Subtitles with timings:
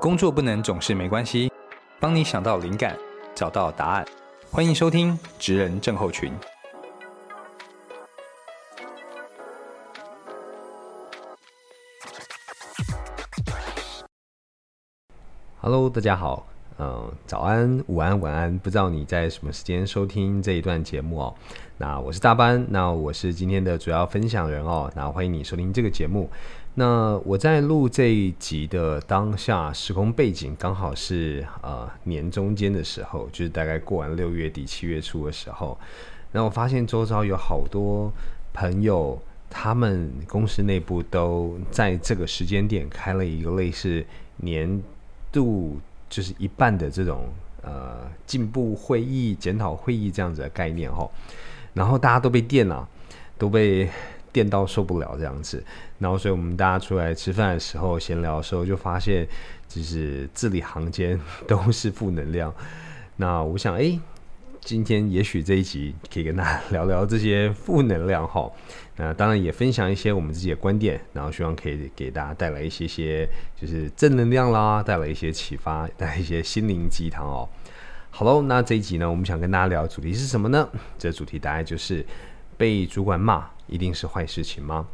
[0.00, 1.52] 工作不能总是没关系，
[2.00, 2.96] 帮你想到灵感，
[3.34, 4.06] 找到答案。
[4.50, 6.32] 欢迎收听《职人症候群》。
[15.60, 16.46] Hello，大家好，
[16.82, 21.34] 嗯，早安、午安、晚安，不知道你在什么时间收听这一段节目哦。
[21.76, 24.90] 那我是大班，那我是今天的主要分享人哦。
[24.96, 26.30] 那欢迎你收听这个节目。
[26.72, 35.78] 那我在录这一集的当下，时空背景刚好是呃年中间的时候，就是大概过完六月底七月初的时候。
[36.32, 38.10] 然后我发现周遭有好多
[38.54, 44.02] 朋友，他们公司内部都在这个时间点开了一个类似
[44.38, 44.82] 年
[45.30, 45.78] 度
[46.10, 47.32] 就是一半的这种
[47.62, 51.08] 呃进步会议、检讨会议这样子的概念哈。
[51.72, 52.86] 然后大家都被电了，
[53.38, 53.88] 都被。
[54.32, 55.60] 电到受不了这样子，
[55.98, 59.26] 然后所以我们大家出来吃饭的时候闲聊的时候，就发现
[59.66, 62.54] 就是字里行间都是负能量。
[63.16, 63.98] 那我想，哎，
[64.60, 68.48] 今天也许这一集可以跟大家聊聊这些负能量哈。
[69.00, 77.48] 那当然也分享一些我们自己的观点，然后希望可以给大家带来一些些就是正能量啦，带来一些启发，带来一些心灵鸡汤哦。
[78.10, 80.68] 好喽，那这一集呢，我们想跟大家聊的主题是什么呢？
[80.98, 82.04] 这主题大概就是
[82.56, 83.48] 被主管骂。
[83.70, 84.84] 一定是坏事情吗？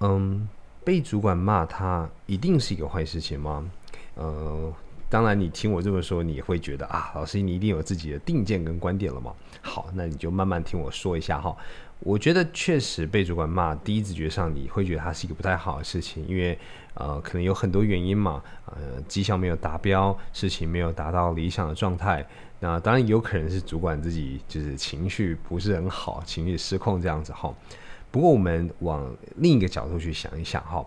[0.00, 0.46] 嗯，
[0.84, 3.64] 被主管骂他一定是一个坏事情吗？
[4.16, 4.70] 呃，
[5.10, 9.34] 当然，你听我这么说，你会觉得啊，老师你一定有自己的定见跟观点了嘛？
[9.60, 11.54] 好，那你就慢慢听我说一下哈。
[11.98, 16.56] 我觉得确实被主管骂，第一直觉上你会觉得它是一个不太好的事情，因为
[16.94, 22.24] 呃，可能有很多原因嘛，呃，绩效没有达标，事情没有达到理想的状态。
[22.60, 27.52] 那当然有可能是主管自己就是情绪不是很好，情绪失控这样子哈。
[28.12, 30.86] 不过我们往另一个角度去想一想哈，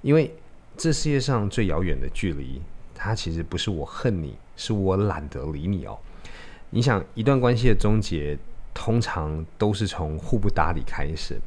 [0.00, 0.32] 因为
[0.76, 2.60] 这世界上最遥远的距离，
[3.04, 5.98] 它其实不是我恨你，是我懒得理你哦。
[6.70, 8.36] 你想一段关系的终结，
[8.72, 11.38] 通常都是从互不搭理开始。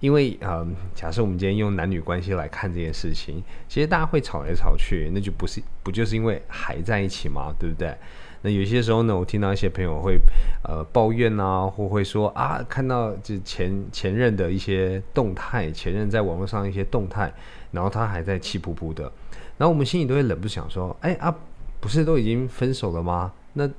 [0.00, 7.54] 因为嗯，假设我们今天用男女关系来看这件事情，其实大家会吵来吵去，那就不是不就是因为还在一起吗？
[7.58, 7.94] 对不对？
[8.42, 10.18] 那有些时候呢，我听到一些朋友会
[10.64, 17.32] 呃抱怨啊，或会说啊，看到就前前任的一些动态，前任在网络上一些动态，
[17.70, 19.10] 然后他还在气噗噗的，
[19.58, 21.34] 然后我们心里都会忍不想说，哎啊，
[21.80, 23.32] 不是都已经分手了吗？
[23.52, 23.74] 那对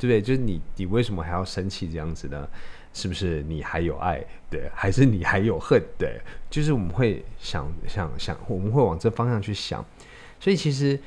[0.00, 0.20] 不对？
[0.20, 2.48] 就是你你为什么还要生气这样子呢？
[2.92, 4.24] 是不是你还有爱？
[4.50, 5.82] 对，还是你还有恨？
[5.98, 9.84] 对，就是我们会想想想，我们会往这方向去想，
[10.38, 10.98] 所以其实。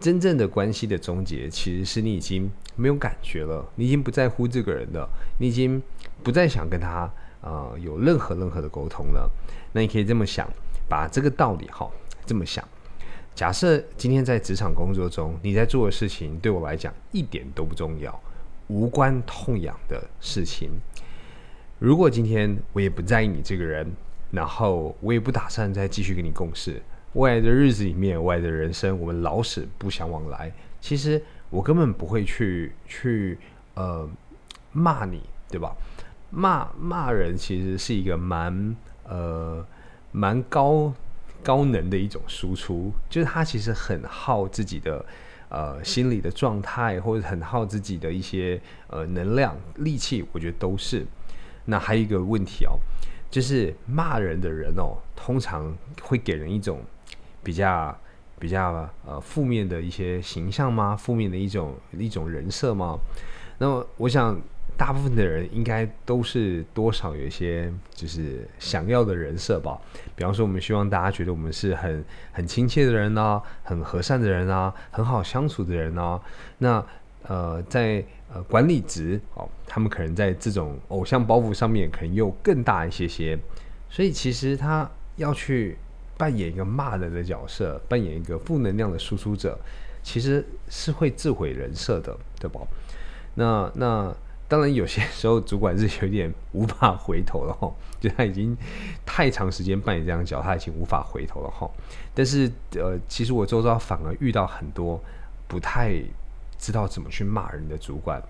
[0.00, 5.82] 真正的关系的终结，其实是你已经没有感觉了，你已经不在乎这个人了，你已经
[6.22, 9.28] 不再想跟他呃有任何任何的沟通了。
[9.72, 10.48] 那你可以这么想，
[10.88, 11.90] 把这个道理哈
[12.24, 12.64] 这么想。
[13.38, 18.20] 假设今天在职场工作中，你在做的事情对我来讲一点都不重要，
[18.66, 20.72] 无关痛痒的事情。
[21.78, 23.86] 如果今天我也不在意你这个人，
[24.32, 26.82] 然后我也不打算再继续跟你共事。
[27.12, 30.52] 未来的日子里面，未来的人生，我们老死不相往来。
[30.80, 33.38] 其实我根本不会去去
[33.74, 34.10] 呃
[34.72, 35.76] 骂你，对吧？
[36.30, 39.64] 骂骂人其实是一个蛮呃
[40.10, 40.92] 蛮高
[41.42, 45.04] 高能的一种输出，就是他其实很耗自己的
[45.48, 51.06] 呃心理的状态，或者很耗自己的一些呃能量、力气，我觉得都是。
[51.64, 52.78] 那还有一个问题哦，
[53.30, 56.80] 就是骂人的人哦，通常会给人一种。
[57.40, 57.96] 比较
[58.38, 60.94] 比较呃负面的一些形象吗？
[60.94, 62.98] 负面的一种一种人设吗？
[63.58, 64.38] 那么我想，
[64.78, 69.78] 大部分的人应该都是多少有一些就是想要的人设吧。
[70.14, 76.18] 比方说，我们希望大家觉得我们是很很亲切的人啊，很和善的人啊，很好相处的人啊。
[76.58, 76.82] 那
[77.24, 78.02] 呃，在
[78.32, 83.36] 呃管理职哦，他们可能在这种偶像包袱上面可能又更大一些些。
[83.90, 85.76] 所以其实他要去。
[86.18, 89.56] 扮演一个骂人的角色，扮演一个负能量的输出者，
[90.02, 92.60] 其实是会自毁人设的，对吧？
[93.36, 94.12] 那那
[94.48, 98.56] 当然，有些时候主管是有点无法回头了哈， 就他已经
[99.04, 101.70] 太长时间扮演这样角，他已经无法回头了哈。
[102.14, 104.98] 但是呃，其实我周遭反而遇到很多
[105.46, 106.02] 不太
[106.58, 108.20] 知道怎么去骂人的主管。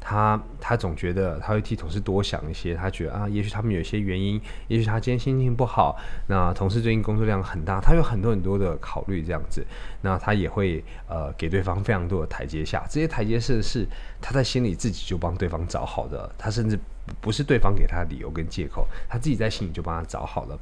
[0.00, 5.98] 他他总觉得他会替同事多想一些，他觉得啊，也许他们有些原因，也许他今天心情不好，
[6.28, 9.66] 那同事最近工作量很大，他有很多很多的考虑这样子，
[10.02, 13.84] 那他也会呃给对方非常多的台阶下，这些台阶是是
[14.20, 16.78] 他在心里自己就帮对方找好的，他甚至
[17.20, 20.56] 不是对方给他的理由跟借口，他自己在心里就帮他找好了。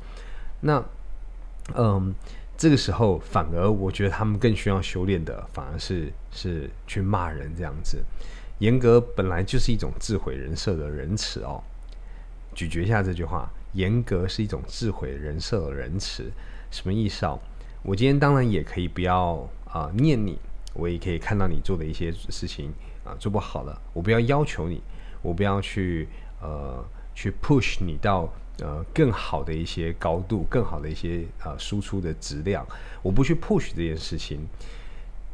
[0.60, 0.82] 那
[1.74, 2.14] 嗯，
[2.56, 8.02] 这个时候反而我觉得他们更需要修炼的，反而是是去骂人这样子。
[8.58, 11.62] 严格本来就是一种自毁人设的仁慈哦。
[12.54, 16.30] 咀嚼一下这句话，严格是一种自毁人设的仁慈，
[16.70, 17.38] 什么意思哦？
[17.82, 20.38] 我今天当然也可以不要啊念你，
[20.72, 22.72] 我也可以看到你做的一些事情
[23.04, 24.80] 啊做不好了，我不要要求你，
[25.20, 26.08] 我不要去
[26.40, 26.82] 呃
[27.14, 32.66] 去 push 你到呃更好的一些高度，更好的一些呃输出的质量，
[33.02, 34.40] 我不去 push 这件事情。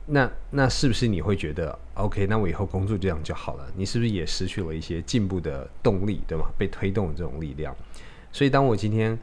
[0.06, 2.26] 那那是不是你会觉得 OK？
[2.26, 3.72] 那我以后工作这样就好了？
[3.76, 6.46] 你是不是也失去了一些进步的动力，对吗？
[6.58, 7.74] 被推动的这种力量。
[8.32, 9.16] 所以当我今天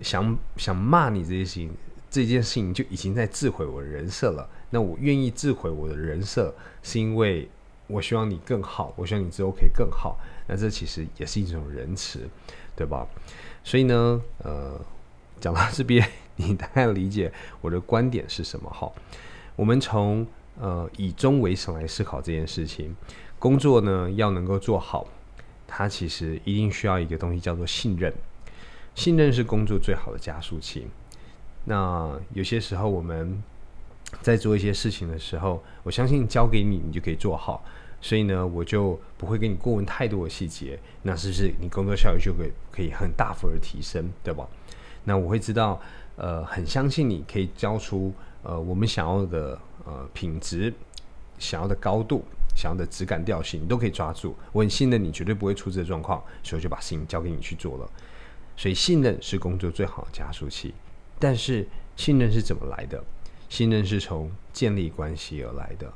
[0.00, 1.70] 想想骂你这些事情，
[2.10, 4.48] 这件事情就已经在自毁我的人设了。
[4.70, 7.46] 那我愿意自毁我的人设，是因为
[7.92, 10.18] 我希望你更好，我希望你之后可以更好。
[10.48, 12.28] 那这其实也是一种仁慈，
[12.74, 13.06] 对吧？
[13.62, 14.80] 所以呢，呃，
[15.38, 16.04] 讲到这边，
[16.36, 18.68] 你大概理解我的观点是什么？
[18.70, 18.90] 哈。
[19.54, 20.26] 我们从
[20.58, 22.96] 呃以终为始来思考这件事情，
[23.38, 25.06] 工作呢要能够做好，
[25.66, 28.12] 它其实一定需要一个东西叫做信任。
[28.94, 30.86] 信任是工作最好的加速器。
[31.64, 33.42] 那有些时候我们
[34.20, 37.64] 在做一些事情的时候，我相信交给你，你就可以做好。
[38.02, 40.78] 所以呢，我就不会跟你过问太多的细节。
[41.02, 44.46] 那是不是你工作效率就会可以很大幅的提升，对吧？
[45.04, 45.80] 那我会知道，
[46.16, 48.12] 呃，很相信你可以交出。
[48.42, 50.74] 呃，我们想要的呃品质，
[51.38, 52.24] 想要的高度，
[52.56, 54.34] 想要的质感调性，你都可以抓住。
[54.50, 57.88] 我很信任你，绝对不会出这状况，所以就把事情交给你去做了。
[58.56, 60.74] 所以信任是工作最好的加速器。
[61.20, 61.64] 但是
[61.96, 63.02] 信任是怎么来的？
[63.48, 65.92] 信任是从建立关系而来的。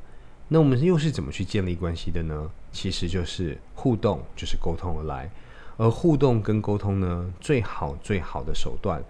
[0.49, 2.51] 那我们又是怎么去建立关系的呢？
[2.73, 5.31] 其实就是互动，就是沟通而来。
[5.77, 9.03] 而互动跟沟通呢，最好最好的手段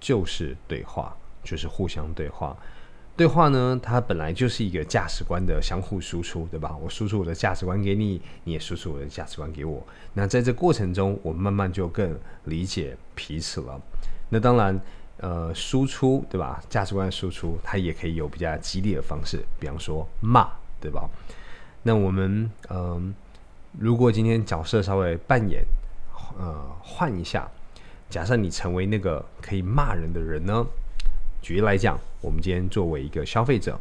[0.00, 1.16] 就是对话。
[1.44, 2.56] 就是互相对话，
[3.16, 6.76] 对话呢，它本来就是一个价值观的相互输出，对吧？
[6.80, 9.84] 我输出我的价值观给你，你也输出我的价值观给我。
[10.14, 13.80] 那在这过程中，我们慢慢就更理解彼此了。
[14.28, 14.80] 那当然，
[15.16, 16.62] 呃，输出对吧？
[16.70, 20.48] 价值观输出，它也可以有比较激烈的方式，比方说骂，
[20.82, 21.08] 对吧？
[21.84, 23.14] 那我们嗯，
[23.78, 25.64] 如果今天角色稍微扮演，
[26.38, 27.48] 呃，换一下，
[28.10, 30.66] 假设你成为那个可以骂人的人呢？
[31.40, 33.78] 举例来讲，我们今天作为一个消费者，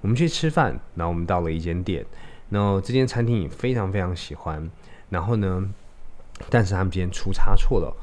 [0.00, 2.04] 我们去吃饭，然后我们到了一间店，
[2.50, 4.70] 然后这间餐厅你非常非常喜欢，
[5.10, 5.68] 然后呢，
[6.48, 7.94] 但是他们今天出差错了，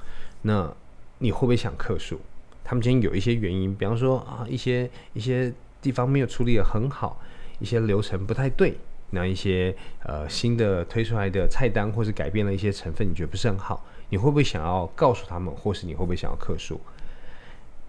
[0.44, 0.72] 那
[1.18, 2.20] 你会不会想客诉？
[2.64, 5.52] 他们今天有一些原因，比方说啊，一些一些
[5.82, 7.20] 地方没有处理的很好，
[7.62, 8.76] 一些流程不太对，
[9.12, 9.74] 那一些
[10.04, 16.82] 呃新的推出来的菜单或是改变了一些成分，你觉得不是很好，你会不会想要告诉他们，或是你会不会想要客诉？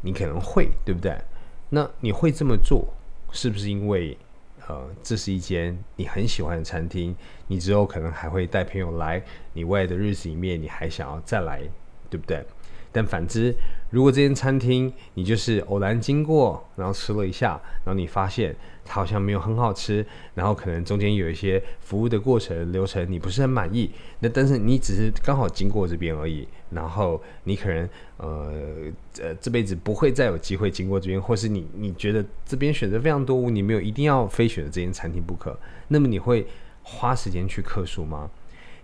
[0.02, 1.16] 你可能会对不对？
[1.70, 2.86] 那你会这么做，
[3.32, 4.16] 是不是因为
[4.68, 7.16] 呃，这是一间你很喜欢的餐厅？
[7.46, 9.22] 你之后可能还会带朋友来，
[9.54, 11.62] 你未来的日子里面，你还想要再来，
[12.10, 12.44] 对不对？
[12.92, 13.54] 但反之，
[13.90, 18.54] 如果这间餐厅你就是偶然经过，然后吃了一下，然后你发现
[18.84, 20.04] 它好像没有很好吃，
[20.34, 23.90] 然后可能中间有一些服务的过程流程你不是很满意，
[24.20, 28.52] 那但是你只是刚好经过这边而已，然后你可能呃
[29.20, 36.46] 呃这辈子不会再有机会经过这边，或是你你觉得这边选择非常多，你没有一定要非选择这间餐厅不可，那么你会
[36.82, 38.30] 花时间去客诉吗？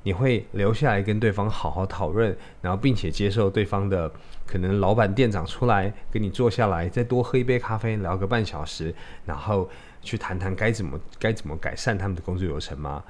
[0.03, 4.11] 你会留下来跟对方好好讨论，然后并且接受对方的
[4.47, 8.95] 可能老板店长出来跟你坐下来，再多喝一杯咖啡，聊个半小时，
[9.27, 9.69] 然后
[10.01, 13.03] 去谈谈该怎么该怎么改善他们的工作流程吗？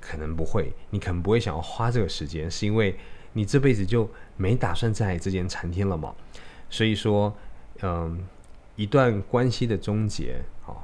[0.00, 2.96] 可能不会，你可能不会想要花这个时间，是因为
[3.32, 6.14] 你这辈子就没打算在这间餐厅了嘛？
[6.70, 7.34] 所以说，
[7.82, 8.24] 嗯，
[8.76, 10.76] 一段关系的终结，哦，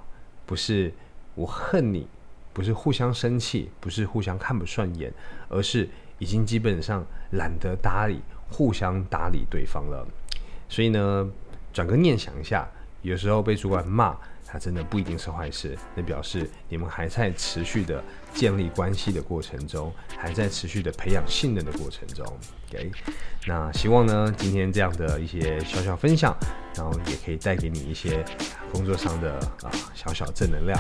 [0.45, 0.93] 不是
[1.37, 2.09] 我恨你。
[2.53, 5.13] 不是互相生气，不是互相看不顺眼，
[5.49, 10.07] 而是已经基本上懒得搭理，互相搭理对方了。
[10.69, 11.31] 所以呢，
[11.73, 12.69] 转个念想一下，
[13.03, 14.17] 有时候被主管骂，
[14.47, 18.03] 他真的不一定是坏事，那表示你们还在持续的
[18.35, 22.25] 建立关系的过程中，还在持续的培养信任的过程中。
[22.69, 22.91] OK，
[23.47, 26.37] 那希望呢，今天这样的一些小小分享，
[26.77, 28.25] 然后也可以带给你一些
[28.73, 30.79] 工作上的啊小小正能量。